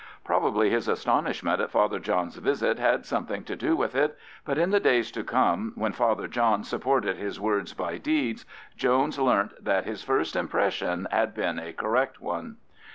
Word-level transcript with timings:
Probably 0.23 0.71
his 0.71 0.87
astonishment 0.87 1.61
at 1.61 1.69
Father 1.69 1.99
John's 1.99 2.35
visit 2.37 2.79
had 2.79 3.05
something 3.05 3.43
to 3.43 3.55
do 3.55 3.75
with 3.75 3.93
it, 3.93 4.17
but 4.43 4.57
in 4.57 4.71
the 4.71 4.79
days 4.79 5.11
to 5.11 5.23
come, 5.23 5.73
when 5.75 5.91
Father 5.93 6.27
John 6.27 6.63
supported 6.63 7.17
his 7.17 7.39
words 7.39 7.75
by 7.75 7.99
deeds, 7.99 8.43
Jones 8.75 9.19
learnt 9.19 9.63
that 9.63 9.85
his 9.85 10.01
first 10.03 10.35
impression 10.35 11.07
had 11.11 11.35
been 11.35 11.59
a 11.59 11.71
correct 11.71 12.19
one. 12.19 12.57